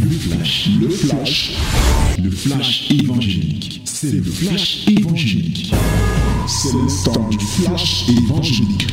[0.00, 1.56] Le flash, le flash,
[2.22, 3.82] le flash évangélique.
[3.84, 5.74] C'est le flash évangélique.
[6.46, 8.86] C'est le temps du flash évangélique.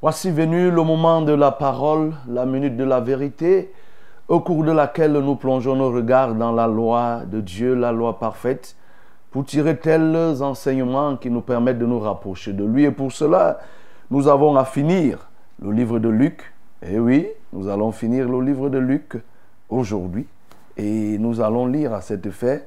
[0.00, 3.72] Voici venu le moment de la parole, la minute de la vérité,
[4.28, 8.18] au cours de laquelle nous plongeons nos regards dans la loi de Dieu, la loi
[8.18, 8.76] parfaite,
[9.30, 12.84] pour tirer tels enseignements qui nous permettent de nous rapprocher de lui.
[12.84, 13.58] Et pour cela,
[14.10, 15.28] nous avons à finir
[15.62, 16.52] le livre de Luc.
[16.82, 19.16] Et oui, nous allons finir le livre de Luc
[19.68, 20.26] aujourd'hui.
[20.76, 22.66] Et nous allons lire à cet effet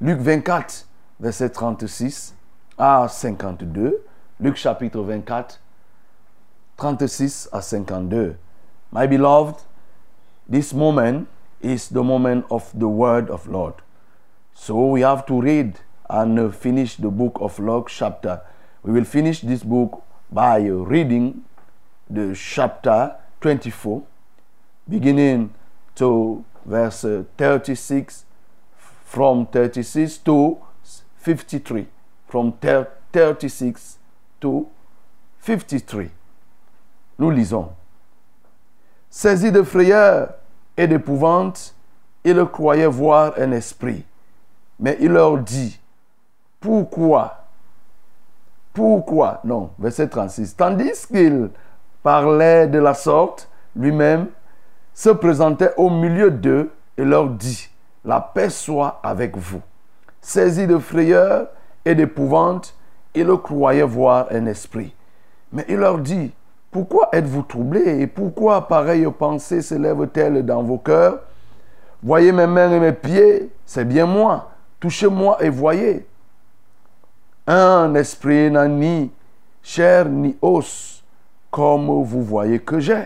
[0.00, 0.86] Luc 24,
[1.20, 2.34] verset 36
[2.76, 4.04] à 52.
[4.40, 5.60] Luc chapitre 24,
[6.76, 8.36] 36 à 52.
[8.92, 9.56] My beloved,
[10.50, 11.26] this moment
[11.62, 13.74] is the moment of the word of Lord.
[14.54, 15.74] So we have to read
[16.08, 18.40] and finish the book of Luke chapter.
[18.82, 21.42] We will finish this book by reading
[22.10, 24.02] the chapter 24,
[24.88, 25.50] beginning
[25.94, 27.04] to verse
[27.36, 28.24] 36,
[29.04, 30.58] from 36 to
[31.18, 31.86] 53.
[32.28, 32.52] From
[33.12, 33.98] 36
[34.40, 34.68] to
[35.40, 36.10] 53.
[37.18, 37.70] Nous lisons.
[39.10, 40.34] Saisi de frayeur
[40.76, 41.74] et d'épouvante,
[42.24, 44.04] il croyait voir un esprit.
[44.78, 45.80] Mais il leur dit,
[46.60, 47.46] pourquoi?
[48.72, 49.40] Pourquoi?
[49.44, 50.54] Non, verset 36.
[50.54, 51.50] Tandis qu'il
[52.02, 54.26] parlait de la sorte, lui-même
[54.94, 57.68] se présentait au milieu d'eux et leur dit,
[58.04, 59.60] la paix soit avec vous.
[60.20, 61.48] Saisi de frayeur
[61.84, 62.74] et d'épouvante,
[63.14, 64.94] il croyait voir un esprit.
[65.52, 66.32] Mais il leur dit,
[66.70, 71.20] pourquoi êtes-vous troublés et pourquoi pareille pensée s'élève-t-elle dans vos cœurs?
[72.02, 74.50] Voyez mes mains et mes pieds, c'est bien moi.
[74.78, 76.06] Touchez-moi et voyez.
[77.46, 79.10] Un esprit n'a ni
[79.62, 80.97] chair ni os,
[81.50, 83.04] comme vous voyez que j'ai.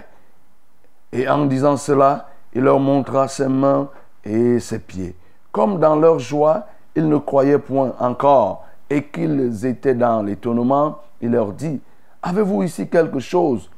[1.12, 3.88] Et en disant cela, il leur montra ses mains
[4.24, 5.14] et ses pieds.
[5.50, 11.30] Comme dans leur joie, ils ne croyaient point encore et qu'ils étaient dans l'étonnement, il
[11.30, 11.80] leur dit,
[12.22, 13.68] Avez-vous ici quelque chose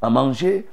[0.00, 0.66] à manger?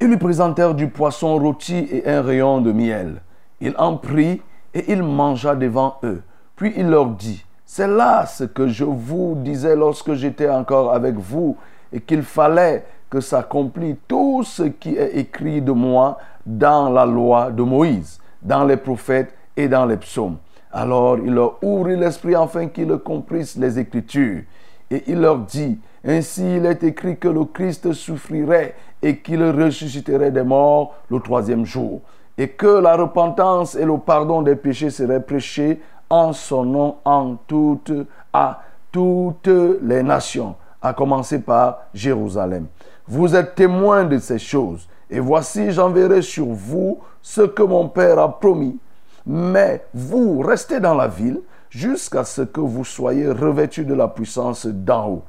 [0.00, 3.22] Ils lui présentèrent du poisson rôti et un rayon de miel.
[3.60, 4.42] Il en prit
[4.74, 6.22] et il mangea devant eux.
[6.56, 11.14] Puis il leur dit, c'est là ce que je vous disais lorsque j'étais encore avec
[11.14, 11.56] vous,
[11.92, 17.50] et qu'il fallait que s'accomplisse tout ce qui est écrit de moi dans la loi
[17.50, 20.38] de Moïse, dans les prophètes et dans les psaumes.
[20.72, 24.42] Alors il leur ouvrit l'esprit afin qu'ils comprissent les Écritures.
[24.90, 30.30] Et il leur dit, ainsi il est écrit que le Christ souffrirait et qu'il ressusciterait
[30.30, 32.00] des morts le troisième jour,
[32.38, 37.36] et que la repentance et le pardon des péchés seraient prêchés en son nom en
[37.46, 37.92] toutes,
[38.32, 39.48] à toutes
[39.82, 42.66] les nations, à commencer par Jérusalem.
[43.06, 48.18] Vous êtes témoins de ces choses, et voici j'enverrai sur vous ce que mon Père
[48.18, 48.78] a promis.
[49.26, 54.66] Mais vous restez dans la ville jusqu'à ce que vous soyez revêtus de la puissance
[54.66, 55.22] d'en haut.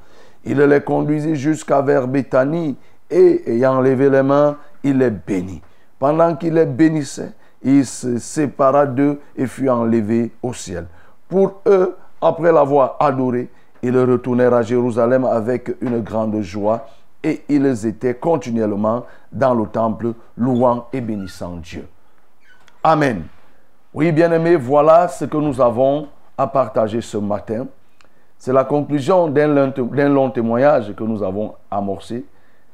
[0.45, 2.75] Il les conduisit jusqu'à vers Béthanie
[3.09, 5.61] et ayant levé les mains, il les bénit.
[5.99, 7.31] Pendant qu'il les bénissait,
[7.61, 10.85] il se sépara d'eux et fut enlevé au ciel.
[11.29, 13.49] Pour eux, après l'avoir adoré,
[13.83, 16.87] ils retournèrent à Jérusalem avec une grande joie
[17.21, 21.87] et ils étaient continuellement dans le temple louant et bénissant Dieu.
[22.81, 23.23] Amen.
[23.93, 26.07] Oui, bien-aimés, voilà ce que nous avons
[26.37, 27.67] à partager ce matin.
[28.37, 32.25] C'est la conclusion d'un long témoignage que nous avons amorcé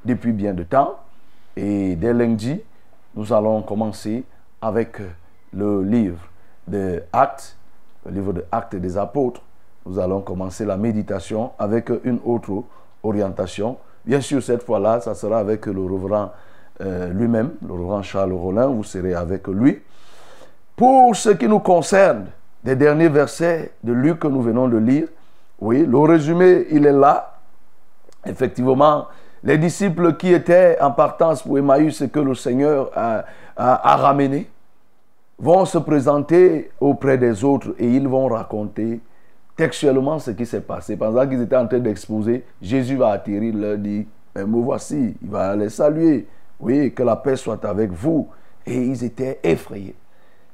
[0.05, 0.95] depuis bien de temps.
[1.55, 2.61] Et dès lundi,
[3.15, 4.23] nous allons commencer
[4.61, 4.97] avec
[5.51, 6.21] le livre
[6.67, 7.57] de Actes,
[8.05, 9.41] le livre de Actes des Apôtres.
[9.85, 12.63] Nous allons commencer la méditation avec une autre
[13.03, 13.77] orientation.
[14.05, 16.31] Bien sûr, cette fois-là, ça sera avec le reverend
[16.81, 18.67] euh, lui-même, le reverend Charles Rollin.
[18.67, 19.81] Vous serez avec lui.
[20.75, 22.27] Pour ce qui nous concerne,
[22.63, 25.07] des derniers versets de Luc que nous venons de lire,
[25.61, 27.37] oui, le résumé, il est là.
[28.25, 29.07] Effectivement,
[29.43, 33.25] les disciples qui étaient en partance pour Emmaüs et que le Seigneur a,
[33.55, 34.49] a, ramené
[35.37, 38.99] vont se présenter auprès des autres et ils vont raconter
[39.59, 40.95] textuellement ce qui s'est passé.
[40.95, 45.29] Pendant qu'ils étaient en train d'exposer, Jésus va atterrir, leur dit, mais me voici, il
[45.29, 46.27] va les saluer.
[46.61, 48.29] Oui, que la paix soit avec vous.
[48.65, 49.95] Et ils étaient effrayés.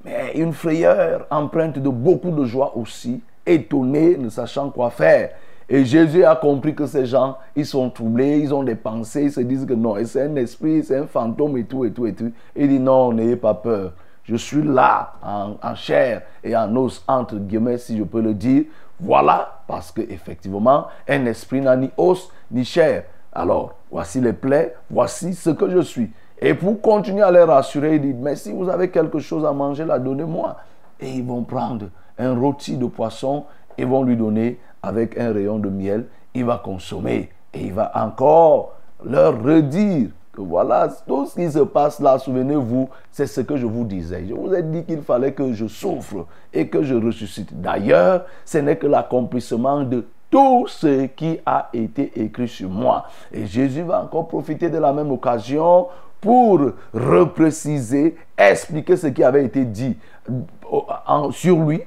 [0.04, 5.30] Mais une frayeur empreinte de beaucoup de joie aussi étonnés, ne sachant quoi faire.
[5.70, 9.32] Et Jésus a compris que ces gens, ils sont troublés, ils ont des pensées, ils
[9.32, 12.14] se disent que non, c'est un esprit, c'est un fantôme et tout, et tout, et
[12.14, 12.32] tout.
[12.56, 13.94] Il dit non, n'ayez pas peur.
[14.28, 18.64] Je suis là, en, chair et en os, entre guillemets, si je peux le dire.
[19.00, 23.04] Voilà, parce que effectivement, un esprit n'a ni os ni chair.
[23.34, 26.12] Alors, voici les plaies, voici ce que je suis.
[26.40, 29.52] Et pour continuer à les rassurer, il dit, mais si vous avez quelque chose à
[29.52, 30.56] manger, la donnez-moi.
[31.00, 31.88] Et ils vont prendre
[32.18, 33.46] un rôti de poisson
[33.78, 36.06] et vont lui donner avec un rayon de miel.
[36.34, 40.10] Il va consommer et il va encore leur redire
[40.42, 44.26] voilà, tout ce qui se passe là, souvenez-vous, c'est ce que je vous disais.
[44.28, 47.60] Je vous ai dit qu'il fallait que je souffre et que je ressuscite.
[47.60, 53.06] D'ailleurs, ce n'est que l'accomplissement de tout ce qui a été écrit sur moi.
[53.32, 55.88] Et Jésus va encore profiter de la même occasion
[56.20, 56.60] pour
[56.94, 59.96] repréciser, expliquer ce qui avait été dit
[60.30, 61.82] euh, sur lui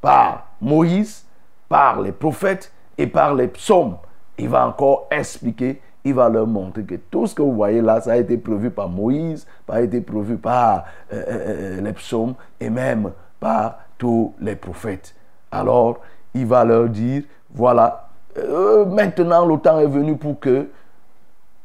[0.00, 1.24] par Moïse,
[1.68, 3.96] par les prophètes et par les psaumes.
[4.38, 8.00] Il va encore expliquer, il va leur montrer que tout ce que vous voyez là,
[8.00, 12.34] ça a été prévu par Moïse, ça a été prévu par euh, euh, les psaumes
[12.58, 15.14] et même par tous les prophètes.
[15.50, 16.00] Alors,
[16.34, 18.08] il va leur dire, voilà,
[18.38, 20.68] euh, maintenant le temps est venu pour que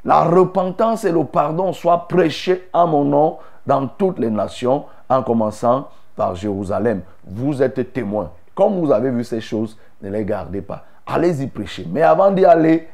[0.03, 5.23] la repentance et le pardon soient prêchés à mon nom dans toutes les nations, en
[5.23, 7.01] commençant par Jérusalem.
[7.25, 8.31] Vous êtes témoins.
[8.53, 10.85] Comme vous avez vu ces choses, ne les gardez pas.
[11.05, 11.87] Allez-y prêcher.
[11.91, 12.87] Mais avant d'y aller,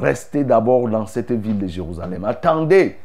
[0.00, 2.24] restez d'abord dans cette ville de Jérusalem.
[2.24, 2.96] Attendez.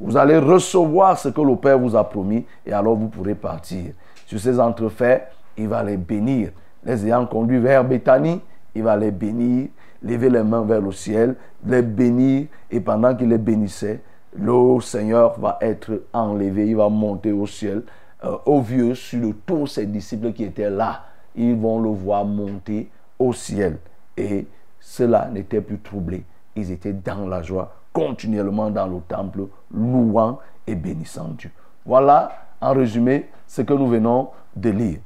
[0.00, 3.92] Vous allez recevoir ce que le Père vous a promis et alors vous pourrez partir.
[4.26, 6.50] Sur ces entrefaits, il va les bénir.
[6.84, 8.40] Les ayant conduits vers Béthanie,
[8.74, 9.68] il va les bénir,
[10.02, 14.00] lever les mains vers le ciel, les bénir, et pendant qu'il les bénissait,
[14.36, 17.82] le Seigneur va être enlevé, il va monter au ciel.
[18.24, 21.02] Euh, au vieux sur tous ses disciples qui étaient là,
[21.34, 22.88] ils vont le voir monter
[23.18, 23.78] au ciel.
[24.16, 24.46] Et
[24.92, 26.22] cela n'était plus troublé.
[26.54, 31.50] Ils étaient dans la joie, continuellement dans le temple, louant et bénissant Dieu.
[31.86, 32.30] Voilà,
[32.60, 34.98] en résumé, ce que nous venons de lire.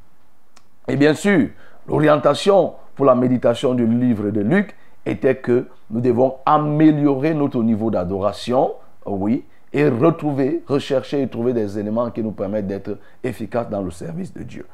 [0.89, 1.51] Et bien sûr,
[1.87, 4.75] l'orientation pour la méditation du livre de Luc
[5.05, 8.73] était que nous devons améliorer notre niveau d'adoration,
[9.05, 13.93] oui, et retrouver, rechercher et trouver des éléments qui nous permettent d'être efficaces dans le
[13.93, 14.67] service de Dieu.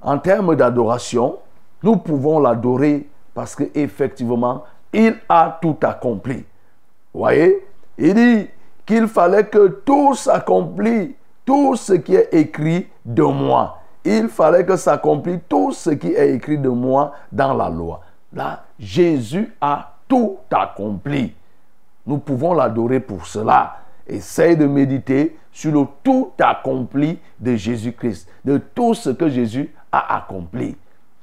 [0.00, 1.36] En termes d'adoration,
[1.82, 6.44] nous pouvons l'adorer parce qu'effectivement, il a tout accompli.
[7.14, 7.64] Voyez?
[7.96, 8.48] Il dit
[8.84, 11.10] qu'il fallait que tout s'accomplisse,
[11.44, 16.34] tout ce qui est écrit de moi il fallait que s'accomplisse tout ce qui est
[16.34, 18.00] écrit de moi dans la loi.
[18.32, 21.34] Là, Jésus a tout accompli.
[22.06, 23.76] Nous pouvons l'adorer pour cela.
[24.06, 30.16] Essaye de méditer sur le tout accompli de Jésus-Christ, de tout ce que Jésus a
[30.16, 30.74] accompli.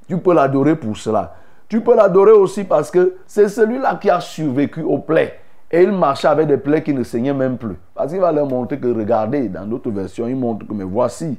[0.08, 1.36] Tu peux l'adorer pour cela.
[1.68, 5.40] Tu peux l'adorer aussi parce que c'est celui-là qui a survécu aux plaies.
[5.72, 7.76] Et il marchait avec des plaies qui ne saignaient même plus.
[7.94, 11.38] Parce qu'il va leur montrer que, regardez, dans d'autres versions, il montre que, mais voici,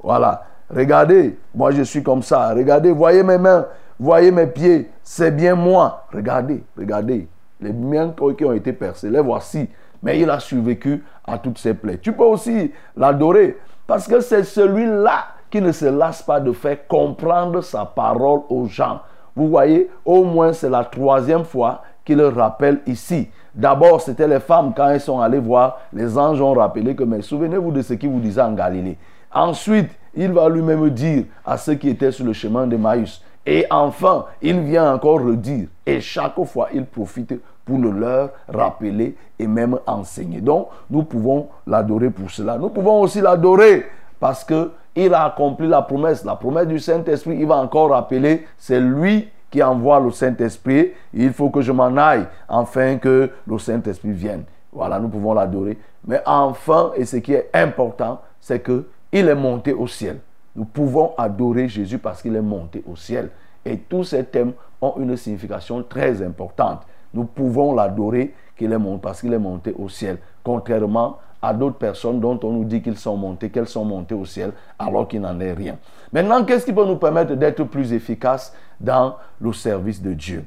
[0.00, 2.54] voilà, Regardez, moi je suis comme ça.
[2.54, 3.66] Regardez, voyez mes mains,
[3.98, 4.90] voyez mes pieds.
[5.02, 6.06] C'est bien moi.
[6.12, 7.28] Regardez, regardez.
[7.60, 9.68] Les miens qui ont été percés, les voici.
[10.02, 11.98] Mais il a survécu à toutes ces plaies.
[11.98, 16.86] Tu peux aussi l'adorer parce que c'est celui-là qui ne se lasse pas de faire
[16.88, 19.00] comprendre sa parole aux gens.
[19.36, 23.28] Vous voyez, au moins c'est la troisième fois qu'il le rappelle ici.
[23.54, 27.22] D'abord, c'était les femmes quand elles sont allées voir, les anges ont rappelé que, mais
[27.22, 28.98] souvenez-vous de ce qu'il vous disait en Galilée.
[29.32, 33.20] Ensuite, il va lui-même dire à ceux qui étaient sur le chemin de Maïs.
[33.46, 35.68] Et enfin, il vient encore redire.
[35.84, 37.34] Et chaque fois, il profite
[37.64, 40.40] pour le leur rappeler et même enseigner.
[40.40, 42.58] Donc, nous pouvons l'adorer pour cela.
[42.58, 43.86] Nous pouvons aussi l'adorer
[44.24, 46.24] parce que il a accompli la promesse.
[46.24, 50.92] La promesse du Saint-Esprit, il va encore rappeler, c'est lui qui envoie le Saint-Esprit.
[51.12, 54.44] Il faut que je m'en aille afin que le Saint-Esprit vienne.
[54.72, 55.76] Voilà, nous pouvons l'adorer.
[56.06, 60.20] Mais enfin, et ce qui est important, c'est que il est monté au ciel.
[60.56, 63.28] Nous pouvons adorer Jésus parce qu'il est monté au ciel.
[63.62, 66.80] Et tous ces thèmes ont une signification très importante.
[67.12, 70.16] Nous pouvons l'adorer qu'il parce qu'il est monté au ciel.
[70.42, 74.24] Contrairement à d'autres personnes dont on nous dit qu'ils sont montés, qu'elles sont montées au
[74.24, 75.76] ciel, alors qu'il n'en est rien.
[76.12, 80.44] Maintenant, qu'est-ce qui peut nous permettre d'être plus efficaces dans le service de Dieu?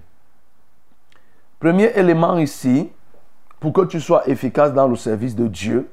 [1.59, 2.89] Premier élément ici,
[3.59, 5.89] pour que tu sois efficace dans le service de Dieu,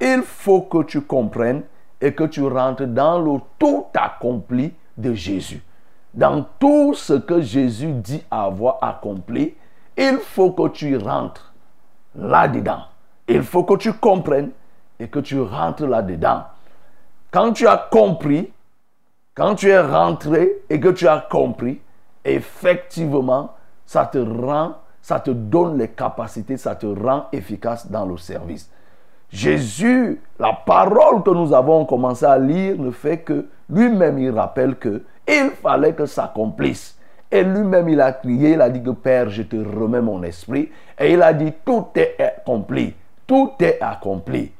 [0.00, 1.62] il faut que tu comprennes
[2.00, 5.62] et que tu rentres dans le tout accompli de Jésus.
[6.12, 9.54] Dans tout ce que Jésus dit avoir accompli,
[9.96, 11.54] il faut que tu rentres
[12.14, 12.82] là-dedans.
[13.28, 14.50] Il faut que tu comprennes
[14.98, 16.44] et que tu rentres là-dedans.
[17.30, 18.52] Quand tu as compris,
[19.34, 21.80] quand tu es rentré et que tu as compris,
[22.24, 23.54] effectivement,
[23.86, 28.70] ça te rend, ça te donne les capacités, ça te rend efficace dans le service.
[29.30, 34.76] Jésus, la parole que nous avons commencé à lire ne fait que lui-même il rappelle
[34.76, 36.96] que il fallait que s'accomplisse.
[37.30, 40.70] Et lui-même il a crié, il a dit que Père, je te remets mon esprit.
[40.98, 42.94] Et il a dit tout est accompli.
[43.26, 44.52] Tout est accompli.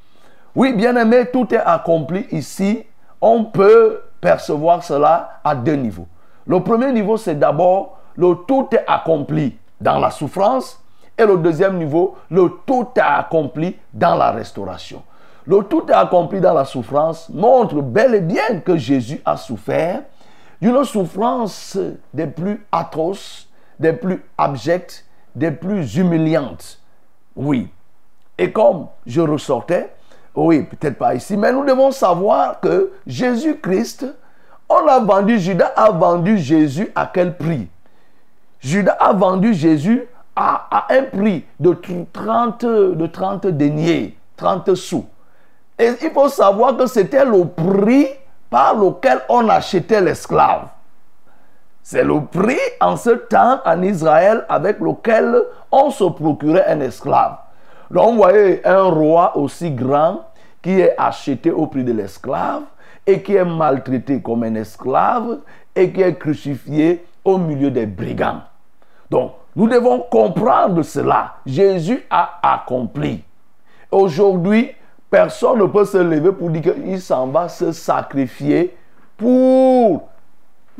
[0.54, 2.84] Oui, bien aimé, tout est accompli ici.
[3.20, 6.06] On peut percevoir cela à deux niveaux.
[6.46, 10.80] Le premier niveau, c'est d'abord le tout est accompli dans la souffrance.
[11.16, 15.02] Et le deuxième niveau, le tout est accompli dans la restauration.
[15.46, 20.02] Le tout est accompli dans la souffrance montre bel et bien que Jésus a souffert
[20.60, 21.78] d'une souffrance
[22.14, 25.04] des plus atroces, des plus abjectes,
[25.34, 26.80] des plus humiliantes.
[27.36, 27.68] Oui.
[28.38, 29.92] Et comme je ressortais,
[30.34, 34.06] oui, peut-être pas ici, mais nous devons savoir que Jésus-Christ,
[34.68, 37.68] on a vendu, Judas a vendu Jésus à quel prix?
[38.60, 41.76] Judas a vendu Jésus à, un prix de
[42.12, 45.04] 30, de 30 deniers, 30 sous.
[45.78, 48.08] Et il faut savoir que c'était le prix
[48.50, 50.68] par lequel on achetait l'esclave.
[51.82, 57.36] C'est le prix en ce temps en Israël avec lequel on se procurait un esclave.
[57.90, 60.24] Donc vous voyez un roi aussi grand
[60.62, 62.62] qui est acheté au prix de l'esclave
[63.06, 65.38] et qui est maltraité comme un esclave
[65.74, 68.42] et qui est crucifié au milieu des brigands.
[69.10, 71.34] Donc, nous devons comprendre cela.
[71.46, 73.22] Jésus a accompli.
[73.90, 74.70] Aujourd'hui,
[75.10, 78.76] personne ne peut se lever pour dire qu'il s'en va se sacrifier
[79.16, 80.08] pour,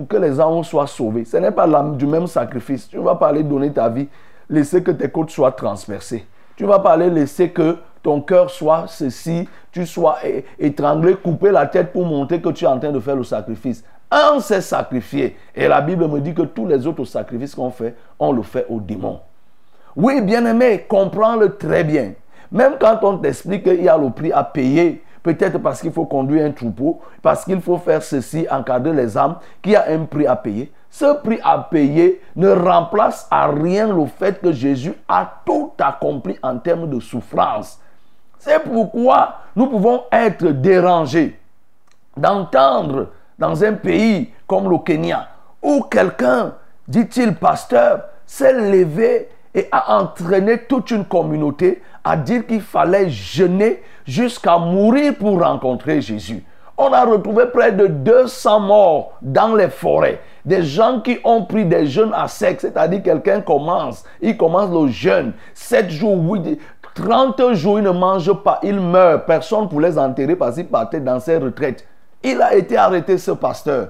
[0.09, 1.25] que les hommes soient sauvés.
[1.25, 2.89] Ce n'est pas du même sacrifice.
[2.89, 4.09] Tu ne vas pas aller donner ta vie,
[4.49, 6.27] laisser que tes côtes soient transpercées.
[6.57, 10.19] Tu ne vas pas aller laisser que ton cœur soit ceci, tu sois
[10.59, 13.83] étranglé, couper la tête pour montrer que tu es en train de faire le sacrifice.
[14.11, 15.37] Un s'est sacrifié.
[15.55, 18.67] Et la Bible me dit que tous les autres sacrifices qu'on fait, on le fait
[18.69, 19.21] au démon.
[19.97, 22.13] Oui, bien-aimé, comprends-le très bien.
[22.53, 26.05] Même quand on t'explique qu'il y a le prix à payer, peut-être parce qu'il faut
[26.05, 30.05] conduire un troupeau, parce qu'il faut faire ceci, encadrer les âmes, qu'il y a un
[30.05, 30.71] prix à payer.
[30.95, 36.39] Ce prix à payer ne remplace à rien le fait que Jésus a tout accompli
[36.41, 37.81] en termes de souffrance.
[38.39, 41.37] C'est pourquoi nous pouvons être dérangés
[42.17, 45.27] d'entendre dans un pays comme le Kenya,
[45.61, 46.55] où quelqu'un,
[46.87, 53.83] dit-il pasteur, s'est levé et a entraîné toute une communauté à dire qu'il fallait jeûner
[54.07, 56.45] jusqu'à mourir pour rencontrer Jésus.
[56.79, 60.21] On a retrouvé près de 200 morts dans les forêts.
[60.45, 64.89] Des gens qui ont pris des jeûnes à sec, c'est-à-dire quelqu'un commence, il commence le
[64.91, 66.59] jeûne, 7 jours, 8,
[66.95, 69.27] 30 jours, il ne mange pas, il meurt.
[69.27, 71.87] Personne pour les enterrer parce qu'il partait dans ses retraites.
[72.23, 73.89] Il a été arrêté, ce pasteur.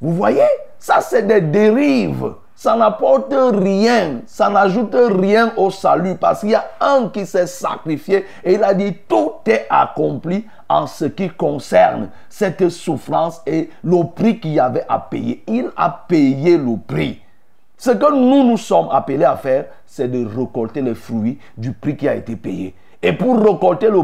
[0.00, 0.42] Vous voyez,
[0.78, 2.34] ça c'est des dérives.
[2.62, 7.48] Ça n'apporte rien, ça n'ajoute rien au salut parce qu'il y a un qui s'est
[7.48, 13.68] sacrifié et il a dit tout est accompli en ce qui concerne cette souffrance et
[13.82, 15.42] le prix qu'il y avait à payer.
[15.48, 17.20] Il a payé le prix.
[17.76, 21.96] Ce que nous nous sommes appelés à faire, c'est de récolter les fruits du prix
[21.96, 22.76] qui a été payé.
[23.02, 24.02] Et pour récolter le,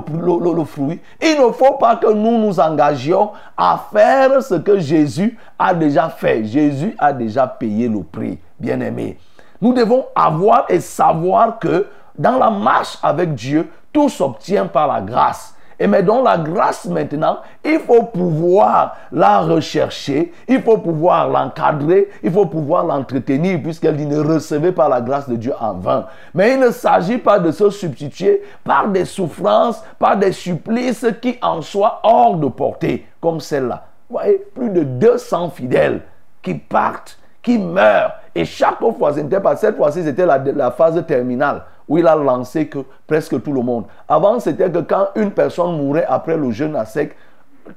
[0.57, 5.39] le, fruit, il ne faut pas que nous nous engagions à faire ce que Jésus
[5.57, 6.45] a déjà fait.
[6.45, 9.19] Jésus a déjà payé le prix, bien aimé.
[9.61, 11.87] Nous devons avoir et savoir que
[12.19, 15.55] dans la marche avec Dieu, tout s'obtient par la grâce.
[15.81, 22.09] Et mais dans la grâce maintenant, il faut pouvoir la rechercher, il faut pouvoir l'encadrer,
[22.23, 26.07] il faut pouvoir l'entretenir, puisqu'elle dit ne recevez pas la grâce de Dieu en vain.
[26.35, 31.39] Mais il ne s'agit pas de se substituer par des souffrances, par des supplices qui
[31.43, 33.85] en soient hors de portée, comme celle-là.
[34.11, 36.01] Vous voyez, plus de 200 fidèles
[36.43, 38.13] qui partent, qui meurent.
[38.35, 39.13] Et chaque fois,
[39.57, 43.85] cette fois-ci, c'était la, phase terminale où il a lancé que presque tout le monde.
[44.07, 47.17] Avant, c'était que quand une personne mourait après le jeûne à sec,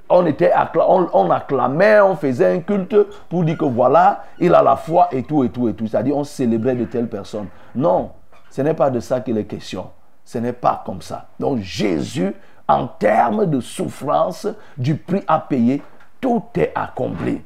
[0.10, 2.96] on, était on, acclamait, on faisait un culte
[3.30, 5.88] pour dire que voilà, il a la foi et tout, et tout, et tout.
[5.88, 7.48] C'est-à-dire, on célébrait de telles personnes.
[7.75, 8.12] Non,
[8.50, 9.89] ce n'est pas de ça qu'il est question.
[10.24, 11.25] Ce n'est pas comme ça.
[11.39, 12.34] Donc, Jésus,
[12.68, 15.82] en termes de souffrance, du prix à payer,
[16.20, 17.41] tout est accompli.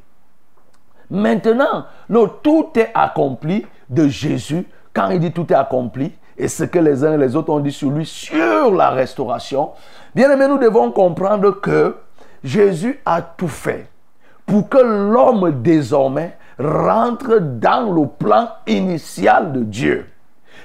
[1.09, 4.65] Maintenant, le tout est accompli de Jésus.
[4.93, 7.59] Quand il dit tout est accompli, et ce que les uns et les autres ont
[7.59, 9.71] dit sur lui, sur la restauration,
[10.13, 11.95] bien aimé, nous devons comprendre que
[12.43, 13.87] Jésus a tout fait
[14.45, 20.09] pour que l'homme désormais rentre dans le plan initial de Dieu.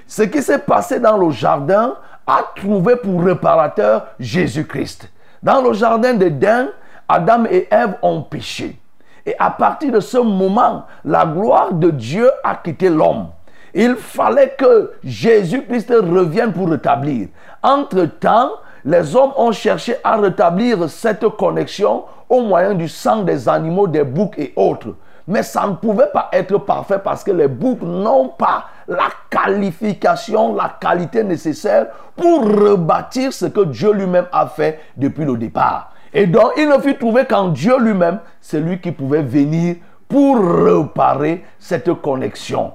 [0.06, 1.94] Ce qui s'est passé dans le jardin
[2.26, 5.10] a trouvé pour réparateur Jésus-Christ.
[5.42, 6.68] Dans le jardin d'Éden,
[7.08, 8.78] Adam et Ève ont péché.
[9.26, 13.28] Et à partir de ce moment, la gloire de Dieu a quitté l'homme.
[13.74, 17.28] Il fallait que Jésus-Christ revienne pour rétablir.
[17.62, 18.50] Entre-temps,
[18.84, 24.04] les hommes ont cherché à rétablir cette connexion au moyen du sang des animaux, des
[24.04, 24.94] boucs et autres.
[25.28, 30.54] Mais ça ne pouvait pas être parfait parce que les boucs n'ont pas la qualification,
[30.54, 31.86] la qualité nécessaire
[32.16, 35.92] pour rebâtir ce que Dieu lui-même a fait depuis le départ.
[36.12, 39.76] Et donc, il ne fut trouvé qu'en Dieu lui-même, c'est lui qui pouvait venir
[40.08, 42.72] pour réparer cette connexion.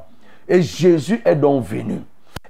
[0.48, 2.02] Et Jésus est donc venu.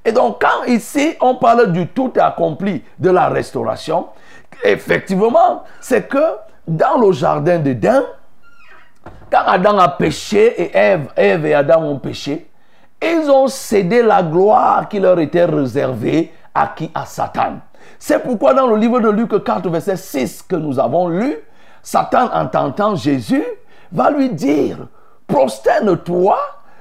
[0.03, 4.07] Et donc, quand ici, on parle du tout accompli de la restauration,
[4.63, 6.23] effectivement, c'est que
[6.67, 8.03] dans le jardin d'Éden,
[9.31, 12.47] quand Adam a péché et Ève, Ève et Adam ont péché,
[13.01, 16.91] ils ont cédé la gloire qui leur était réservée à qui?
[16.93, 17.59] À Satan.
[18.07, 21.37] C'est pourquoi dans le livre de Luc 4, verset 6 que nous avons lu,
[21.81, 23.43] Satan, en tentant Jésus,
[23.91, 24.77] va lui dire,
[25.25, 26.37] prosterne-toi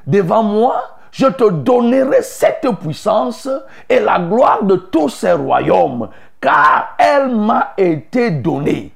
[0.06, 3.48] devant moi, je te donnerai cette puissance
[3.88, 6.10] et la gloire de tous ces royaumes,
[6.42, 8.92] car elle m'a été donnée.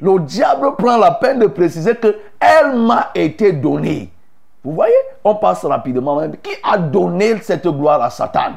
[0.00, 4.08] Le diable prend la peine de préciser que elle m'a été donnée.
[4.62, 6.22] Vous voyez, on passe rapidement.
[6.44, 8.52] Qui a donné cette gloire à Satan?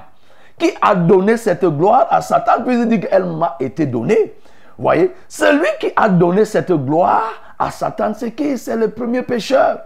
[0.57, 4.35] Qui a donné cette gloire à Satan Puis dit qu'elle m'a été donnée.
[4.77, 8.57] Voyez, celui qui a donné cette gloire à Satan, c'est qui?
[8.57, 9.79] C'est le premier pécheur.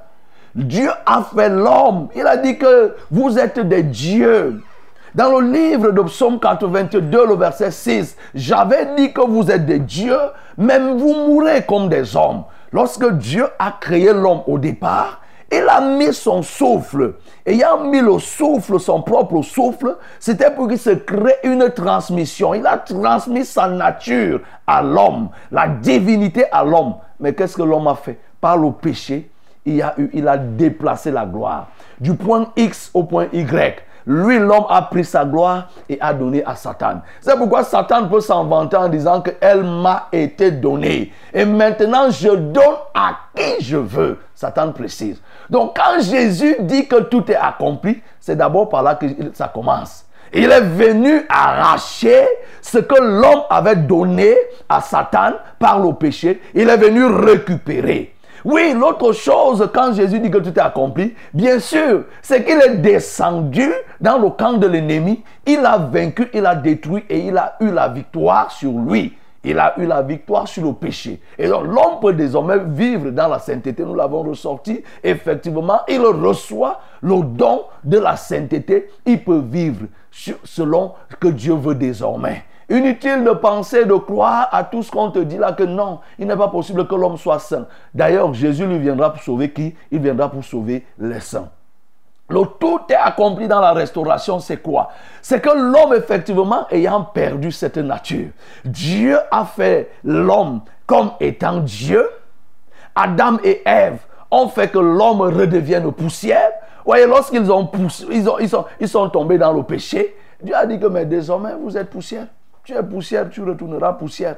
[0.55, 2.09] Dieu a fait l'homme.
[2.15, 4.61] Il a dit que vous êtes des dieux.
[5.15, 9.79] Dans le livre de Psaume 82, le verset 6, j'avais dit que vous êtes des
[9.79, 10.19] dieux,
[10.57, 12.43] même vous mourrez comme des hommes.
[12.71, 17.15] Lorsque Dieu a créé l'homme au départ, il a mis son souffle.
[17.45, 22.53] Ayant mis le souffle, son propre souffle, c'était pour qu'il se crée une transmission.
[22.53, 26.95] Il a transmis sa nature à l'homme, la divinité à l'homme.
[27.19, 28.19] Mais qu'est-ce que l'homme a fait?
[28.39, 29.29] Par le péché,
[29.65, 31.69] il a, il a déplacé la gloire.
[31.99, 33.83] Du point X au point Y.
[34.05, 37.01] Lui, l'homme, a pris sa gloire et a donné à Satan.
[37.21, 41.11] C'est pourquoi Satan peut s'en vanter en disant qu'elle m'a été donnée.
[41.33, 44.19] Et maintenant, je donne à qui je veux.
[44.33, 45.21] Satan précise.
[45.49, 50.05] Donc, quand Jésus dit que tout est accompli, c'est d'abord par là que ça commence.
[50.33, 52.27] Il est venu arracher
[52.61, 54.35] ce que l'homme avait donné
[54.67, 56.41] à Satan par le péché.
[56.53, 58.13] Il est venu récupérer.
[58.45, 62.77] Oui, l'autre chose, quand Jésus dit que tout est accompli, bien sûr, c'est qu'il est
[62.77, 67.55] descendu dans le camp de l'ennemi, il a vaincu, il a détruit et il a
[67.59, 69.15] eu la victoire sur lui.
[69.43, 71.21] Il a eu la victoire sur le péché.
[71.37, 73.85] Et donc l'homme peut désormais vivre dans la sainteté.
[73.85, 74.83] Nous l'avons ressorti.
[75.01, 78.89] Effectivement, il reçoit le don de la sainteté.
[79.05, 79.85] Il peut vivre
[80.43, 82.43] selon ce que Dieu veut désormais.
[82.69, 86.27] Inutile de penser, de croire à tout ce qu'on te dit là que non, il
[86.27, 87.65] n'est pas possible que l'homme soit saint.
[87.93, 89.75] D'ailleurs, Jésus lui viendra pour sauver qui?
[89.91, 91.49] Il viendra pour sauver les saints.
[92.29, 94.89] Le tout est accompli dans la restauration, c'est quoi?
[95.19, 98.27] C'est que l'homme, effectivement, ayant perdu cette nature,
[98.63, 102.07] Dieu a fait l'homme comme étant Dieu.
[102.93, 103.97] Adam et Ève
[104.29, 106.51] ont fait que l'homme redevienne poussière.
[106.85, 107.67] Voyez, lorsqu'ils ont
[108.11, 111.05] ils, ont, ils, sont, ils sont tombés dans le péché, Dieu a dit que mais
[111.05, 112.27] désormais vous êtes poussière.
[112.69, 114.35] Tu es poussière, tu retourneras poussière.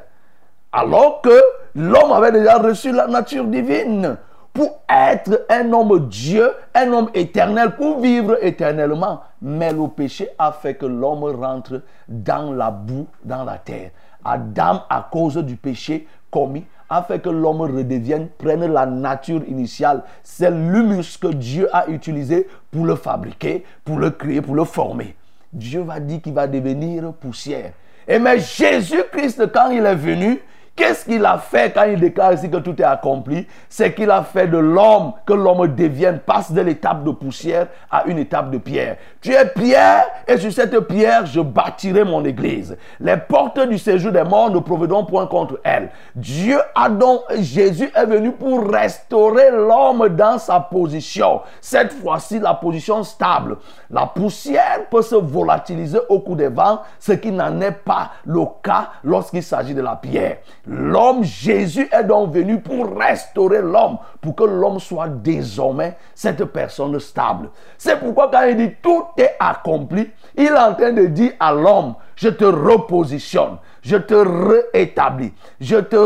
[0.72, 1.38] Alors que
[1.76, 4.16] l'homme avait déjà reçu la nature divine
[4.54, 9.20] pour être un homme Dieu, un homme éternel, pour vivre éternellement.
[9.42, 13.92] Mais le péché a fait que l'homme rentre dans la boue, dans la terre.
[14.24, 20.04] Adam, à cause du péché commis, a fait que l'homme redevienne, prenne la nature initiale.
[20.24, 25.18] C'est l'humus que Dieu a utilisé pour le fabriquer, pour le créer, pour le former.
[25.52, 27.74] Dieu va dire qu'il va devenir poussière.
[28.12, 30.38] Et mais Jésus-Christ, quand il est venu,
[30.74, 33.46] Qu'est-ce qu'il a fait quand il déclare ici que tout est accompli?
[33.68, 38.06] C'est qu'il a fait de l'homme que l'homme devienne, passe de l'étape de poussière à
[38.06, 38.96] une étape de pierre.
[39.20, 42.78] Tu es pierre et sur cette pierre, je bâtirai mon église.
[43.00, 45.90] Les portes du séjour des morts ne proviendront point contre elle.
[46.16, 51.42] Dieu a donc, Jésus est venu pour restaurer l'homme dans sa position.
[51.60, 53.58] Cette fois-ci, la position stable.
[53.90, 58.42] La poussière peut se volatiliser au coup des vents, ce qui n'en est pas le
[58.64, 60.38] cas lorsqu'il s'agit de la pierre.
[60.74, 66.98] L'homme, Jésus est donc venu pour restaurer l'homme, pour que l'homme soit désormais cette personne
[66.98, 67.50] stable.
[67.78, 71.52] C'est pourquoi quand il dit tout est accompli, il est en train de dire à
[71.52, 75.98] l'homme, je te repositionne, je te réétablis, je te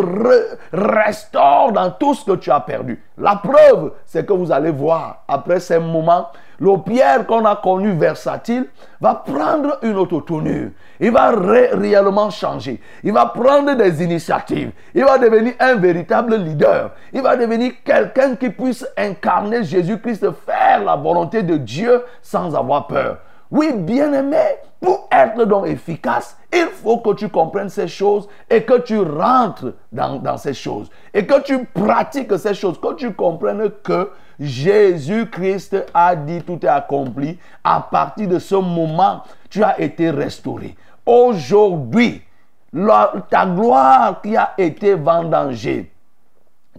[0.71, 3.03] restaure dans tout ce que tu as perdu.
[3.17, 6.27] La preuve, c'est que vous allez voir, après ces moments,
[6.59, 8.67] le Pierre qu'on a connu versatile
[9.01, 10.69] va prendre une autre tournure.
[10.99, 12.79] Il va réellement changer.
[13.03, 14.71] Il va prendre des initiatives.
[14.93, 16.91] Il va devenir un véritable leader.
[17.11, 22.88] Il va devenir quelqu'un qui puisse incarner Jésus-Christ, faire la volonté de Dieu sans avoir
[22.88, 23.17] peur.
[23.51, 24.38] Oui, bien-aimé,
[24.81, 29.73] pour être donc efficace, il faut que tu comprennes ces choses et que tu rentres
[29.91, 30.89] dans, dans ces choses.
[31.13, 36.69] Et que tu pratiques ces choses, que tu comprennes que Jésus-Christ a dit tout est
[36.69, 37.38] accompli.
[37.63, 40.75] À partir de ce moment, tu as été restauré.
[41.05, 42.21] Aujourd'hui,
[43.29, 45.91] ta gloire qui a été vendangée,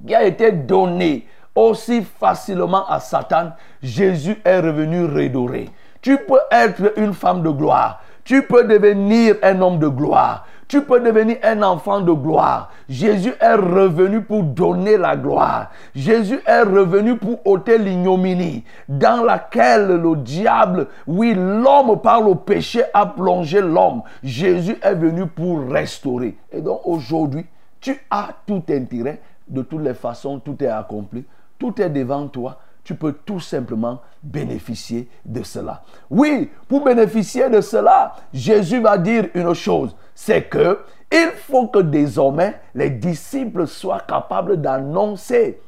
[0.06, 3.52] qui a été donnée aussi facilement à Satan,
[3.82, 5.70] Jésus est revenu redoré.
[6.06, 8.00] Tu peux être une femme de gloire.
[8.22, 10.46] Tu peux devenir un homme de gloire.
[10.68, 12.70] Tu peux devenir un enfant de gloire.
[12.88, 15.72] Jésus est revenu pour donner la gloire.
[15.96, 22.84] Jésus est revenu pour ôter l'ignominie dans laquelle le diable, oui, l'homme par le péché
[22.94, 24.02] a plongé l'homme.
[24.22, 26.36] Jésus est venu pour restaurer.
[26.52, 27.46] Et donc aujourd'hui,
[27.80, 29.20] tu as tout intérêt.
[29.48, 31.24] De toutes les façons, tout est accompli.
[31.58, 35.82] Tout est devant toi tu peux tout simplement bénéficier de cela.
[36.08, 41.80] Oui, pour bénéficier de cela, Jésus va dire une chose, c'est que il faut que
[41.80, 45.60] désormais les disciples soient capables d'annoncer,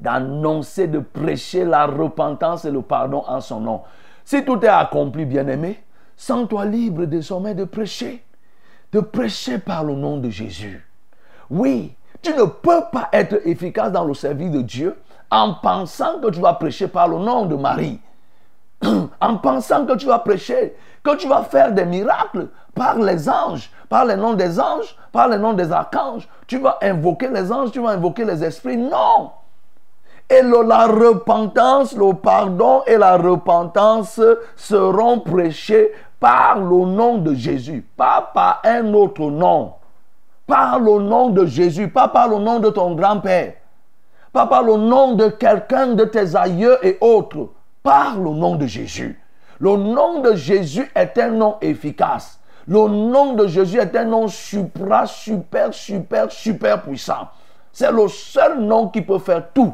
[0.00, 3.82] d'annoncer, de prêcher la repentance et le pardon en son nom.
[4.24, 5.80] Si tout est accompli, bien-aimé,
[6.16, 8.24] sens-toi libre désormais de prêcher,
[8.90, 10.84] de prêcher par le nom de Jésus.
[11.50, 14.96] Oui, tu ne peux pas être efficace dans le service de Dieu
[15.34, 18.00] en pensant que tu vas prêcher par le nom de Marie,
[19.20, 23.70] en pensant que tu vas prêcher, que tu vas faire des miracles par les anges,
[23.88, 26.28] par les noms des anges, par les noms des archanges.
[26.46, 28.76] Tu vas invoquer les anges, tu vas invoquer les esprits.
[28.76, 29.32] Non.
[30.30, 34.20] Et la repentance, le pardon et la repentance
[34.54, 39.72] seront prêchés par le nom de Jésus, pas par un autre nom.
[40.46, 43.54] Par le nom de Jésus, pas par le nom de ton grand-père
[44.34, 47.50] pas par le nom de quelqu'un de tes aïeux et autres,
[47.84, 49.22] par le nom de Jésus.
[49.60, 52.40] Le nom de Jésus est un nom efficace.
[52.66, 57.28] Le nom de Jésus est un nom supra, super, super, super puissant.
[57.72, 59.72] C'est le seul nom qui peut faire tout.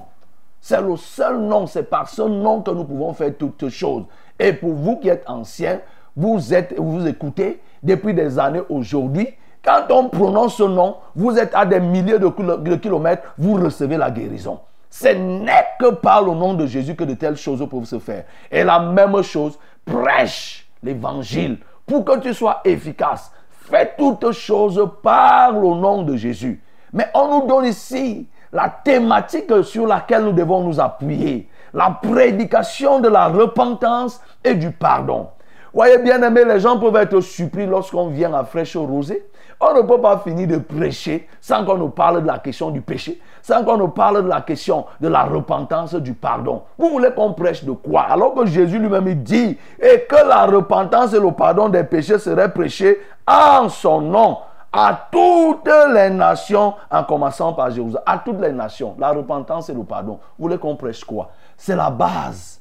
[0.61, 4.05] C'est le seul nom, c'est par ce nom que nous pouvons faire toutes choses.
[4.39, 5.81] Et pour vous qui êtes anciens,
[6.15, 9.27] vous êtes, vous écoutez depuis des années aujourd'hui,
[9.65, 14.11] quand on prononce ce nom, vous êtes à des milliers de kilomètres, vous recevez la
[14.11, 14.61] guérison.
[14.89, 18.25] Ce n'est que par le nom de Jésus que de telles choses peuvent se faire.
[18.51, 23.33] Et la même chose, prêche l'évangile pour que tu sois efficace.
[23.51, 26.63] Fais toutes choses par le nom de Jésus.
[26.93, 31.49] Mais on nous donne ici la thématique sur laquelle nous devons nous appuyer.
[31.73, 35.29] La prédication de la repentance et du pardon.
[35.73, 39.30] Voyez bien aimé, les gens peuvent être surpris lorsqu'on vient à Fraîche Rosée
[39.61, 42.81] on ne peut pas finir de prêcher sans qu'on nous parle de la question du
[42.81, 46.63] péché, sans qu'on nous parle de la question de la repentance, du pardon.
[46.79, 48.03] Vous voulez qu'on prêche de quoi?
[48.03, 52.53] Alors que Jésus lui-même dit et que la repentance et le pardon des péchés seraient
[52.53, 54.39] prêchés en son nom
[54.73, 59.75] à toutes les nations, en commençant par Jérusalem, à toutes les nations, la repentance et
[59.75, 60.21] le pardon.
[60.39, 61.31] Vous voulez qu'on prêche quoi?
[61.57, 62.61] C'est la base.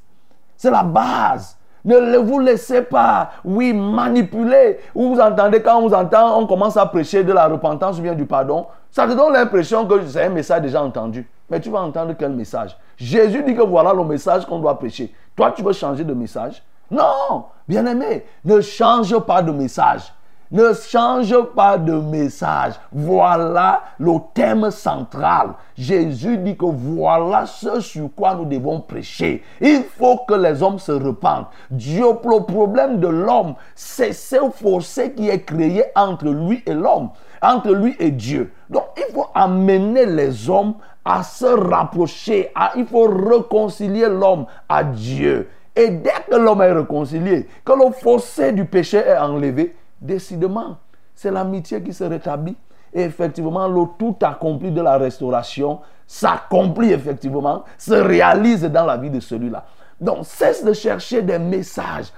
[0.58, 1.56] C'est la base.
[1.86, 4.80] Ne vous laissez pas, oui, manipuler.
[4.94, 8.16] Vous entendez, quand on vous entend, on commence à prêcher de la repentance ou bien
[8.16, 8.68] du pardon.
[8.92, 11.28] Ça te donne l'impression que c'est un message déjà entendu.
[11.50, 15.14] Mais tu vas entendre quel message Jésus dit que voilà le message qu'on doit prêcher.
[15.36, 16.62] Toi, tu veux changer de message?
[16.92, 20.12] Non, bien aimé, ne change pas de message.
[20.52, 22.74] Ne change pas de message.
[22.92, 25.50] Voilà le thème central.
[25.78, 29.44] Jésus dit que voilà ce sur quoi nous devons prêcher.
[29.62, 31.50] Il faut que les hommes se repentent.
[31.70, 37.10] Dieu, le problème de l'homme, c'est ce fossé qui est créé entre lui et l'homme,
[37.44, 38.52] entre lui et Dieu.
[38.72, 40.74] Donc il faut amener les hommes
[41.06, 42.52] à se rapprocher.
[42.76, 45.48] il faut réconcilier l'homme à Dieu.
[45.76, 50.78] Et dès que l'homme est réconcilié, que le fossé du péché est enlevé, décidément,
[51.14, 52.58] c'est l'amitié qui se rétablit.
[52.94, 59.12] Et effectivement, le tout accompli de la restauration s'accomplit effectivement, se réalise dans la vie
[59.12, 59.66] de celui-là.
[60.02, 62.12] Donc, cesse de chercher des messages.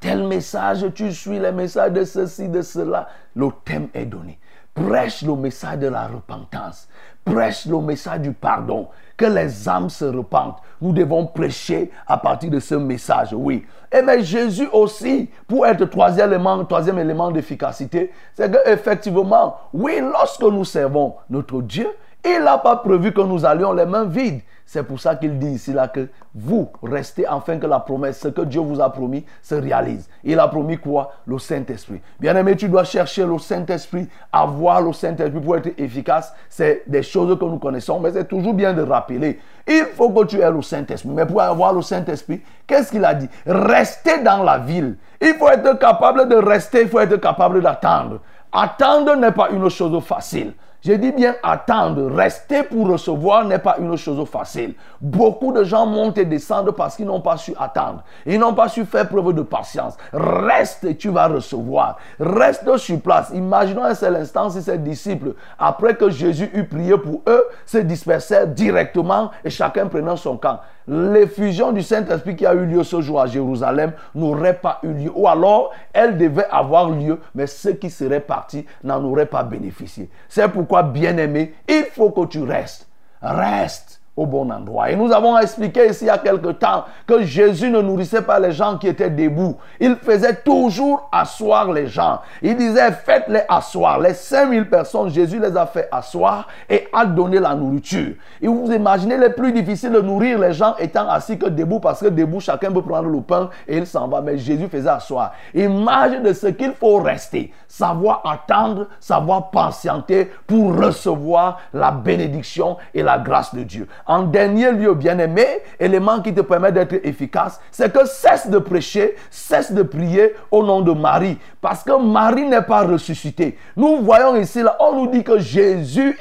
[0.00, 3.08] Tel message, tu suis les messages de ceci, de cela.
[3.36, 4.38] Le thème est donné.
[4.74, 6.88] Prêche le message de la repentance.
[7.24, 10.58] Prêche le message du pardon que les âmes se repentent.
[10.80, 13.64] Nous devons prêcher à partir de ce message, oui.
[13.92, 20.00] Et mais Jésus aussi, pour être troisième élément, troisième élément d'efficacité, c'est que effectivement, oui,
[20.00, 21.88] lorsque nous servons notre Dieu,
[22.24, 24.42] il n'a pas prévu que nous allions les mains vides.
[24.64, 28.28] C'est pour ça qu'il dit ici là que vous restez afin que la promesse, ce
[28.28, 30.08] que Dieu vous a promis, se réalise.
[30.24, 31.12] Il a promis quoi?
[31.26, 32.00] Le Saint-Esprit.
[32.18, 36.32] Bien aimé, tu dois chercher le Saint-Esprit, avoir le Saint-Esprit pour être efficace.
[36.48, 39.40] C'est des choses que nous connaissons, mais c'est toujours bien de rappeler.
[39.66, 41.10] Il faut que tu aies le Saint-Esprit.
[41.10, 43.28] Mais pour avoir le Saint-Esprit, qu'est-ce qu'il a dit?
[43.44, 44.96] Rester dans la ville.
[45.20, 48.20] Il faut être capable de rester, il faut être capable d'attendre.
[48.52, 50.54] Attendre n'est pas une chose facile.
[50.84, 54.74] Je dis bien attendre, rester pour recevoir n'est pas une chose facile.
[55.00, 58.02] Beaucoup de gens montent et descendent parce qu'ils n'ont pas su attendre.
[58.26, 59.96] Ils n'ont pas su faire preuve de patience.
[60.12, 61.98] Reste et tu vas recevoir.
[62.18, 63.30] Reste sur place.
[63.32, 67.78] Imaginons un seul instant si ces disciples, après que Jésus eut prié pour eux, se
[67.78, 73.00] dispersèrent directement et chacun prenant son camp l'effusion du Saint-Esprit qui a eu lieu ce
[73.00, 75.12] jour à Jérusalem n'aurait pas eu lieu.
[75.14, 80.10] Ou alors, elle devait avoir lieu, mais ceux qui seraient partis n'en auraient pas bénéficié.
[80.28, 82.88] C'est pourquoi, bien-aimé, il faut que tu restes.
[83.22, 84.90] Reste au bon endroit.
[84.90, 88.38] Et nous avons expliqué ici il y a quelque temps que Jésus ne nourrissait pas
[88.38, 89.56] les gens qui étaient debout.
[89.80, 92.20] Il faisait toujours asseoir les gens.
[92.42, 94.00] Il disait faites-les asseoir.
[94.00, 98.14] Les 5000 personnes, Jésus les a fait asseoir et a donné la nourriture.
[98.42, 102.00] Et vous imaginez les plus difficiles de nourrir les gens étant assis que debout parce
[102.00, 104.20] que debout chacun peut prendre le pain et il s'en va.
[104.20, 105.32] Mais Jésus faisait asseoir.
[105.54, 107.50] Image de ce qu'il faut rester.
[107.66, 113.88] Savoir attendre, savoir patienter pour recevoir la bénédiction et la grâce de Dieu.
[114.12, 115.46] En dernier lieu, bien-aimé,
[115.80, 120.62] élément qui te permet d'être efficace, c'est que cesse de prêcher, cesse de prier au
[120.62, 121.38] nom de Marie.
[121.62, 123.56] Parce que Marie n'est pas ressuscitée.
[123.74, 126.14] Nous voyons ici, là, on nous dit que Jésus,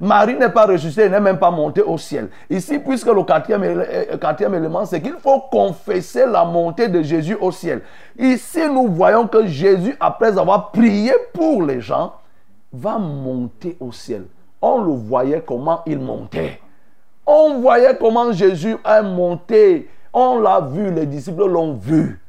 [0.00, 2.30] Marie n'est pas ressuscitée, n'est même pas montée au ciel.
[2.50, 7.36] Ici, puisque le quatrième, euh, quatrième élément, c'est qu'il faut confesser la montée de Jésus
[7.40, 7.82] au ciel.
[8.18, 12.12] Ici, nous voyons que Jésus, après avoir prié pour les gens,
[12.72, 14.24] va monter au ciel.
[14.60, 16.58] On le voyait comment il montait.
[17.26, 19.88] On voyait comment Jésus a monté.
[20.12, 22.20] On l'a vu, les disciples l'ont vu.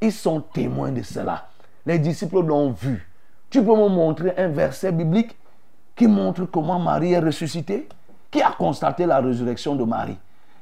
[0.00, 1.46] Ils sont témoins de cela.
[1.86, 3.08] Les disciples l'ont vu.
[3.48, 5.36] Tu peux me montrer un verset biblique
[5.94, 7.88] qui montre comment Marie est ressuscitée
[8.30, 10.18] Qui a constaté la résurrection de Marie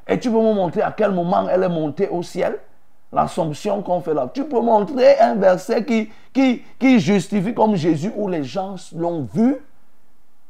[0.06, 2.58] Et tu peux me montrer à quel moment elle est montée au ciel
[3.12, 4.28] L'assomption qu'on fait là.
[4.32, 9.26] Tu peux montrer un verset qui, qui, qui justifie comme Jésus où les gens l'ont
[9.32, 9.56] vu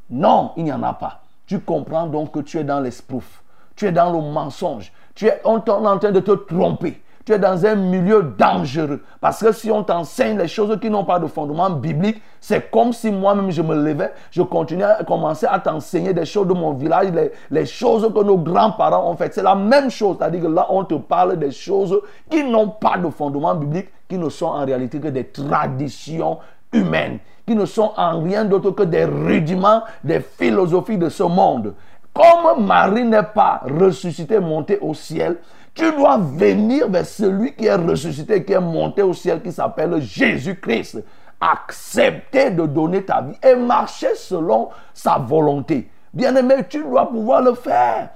[0.09, 1.24] Non, il n'y en a pas.
[1.47, 3.43] Tu comprends donc que tu es dans l'esprouf.
[3.75, 4.91] Tu es dans le mensonge.
[5.13, 7.01] Tu es, on est en train de te tromper.
[7.25, 9.01] Tu es dans un milieu dangereux.
[9.19, 12.93] Parce que si on t'enseigne les choses qui n'ont pas de fondement biblique, c'est comme
[12.93, 16.73] si moi-même je me levais, je continuais à commencer à t'enseigner des choses de mon
[16.73, 19.33] village, les, les choses que nos grands-parents ont faites.
[19.33, 20.17] C'est la même chose.
[20.19, 24.19] C'est-à-dire que là, on te parle des choses qui n'ont pas de fondement biblique, qui
[24.19, 26.37] ne sont en réalité que des traditions
[26.71, 31.73] humaines qui ne sont en rien d'autre que des rudiments des philosophies de ce monde.
[32.13, 35.37] Comme Marie n'est pas ressuscitée, montée au ciel,
[35.73, 40.01] tu dois venir vers celui qui est ressuscité, qui est monté au ciel, qui s'appelle
[40.01, 41.03] Jésus-Christ.
[41.41, 45.89] Accepter de donner ta vie et marcher selon sa volonté.
[46.13, 48.09] Bien-aimé, tu dois pouvoir le faire.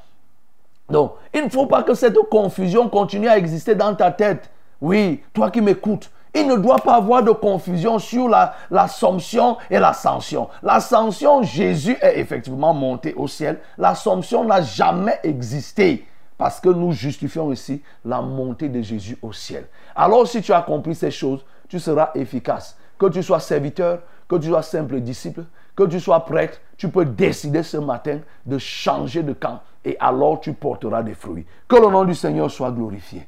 [0.90, 4.50] Donc, il ne faut pas que cette confusion continue à exister dans ta tête.
[4.80, 8.30] Oui, toi qui m'écoutes, il ne doit pas avoir de confusion sur
[8.70, 10.50] l'assomption et l'ascension.
[10.62, 13.60] L'ascension, Jésus est effectivement monté au ciel.
[13.78, 16.06] L'assomption n'a jamais existé.
[16.38, 19.68] Parce que nous justifions ici la montée de Jésus au ciel.
[19.96, 22.78] Alors si tu as compris ces choses, tu seras efficace.
[22.98, 25.44] Que tu sois serviteur, que tu sois simple disciple,
[25.76, 30.40] que tu sois prêtre, tu peux décider ce matin de changer de camp et alors
[30.40, 31.46] tu porteras des fruits.
[31.68, 33.28] Que le nom du Seigneur soit glorifié.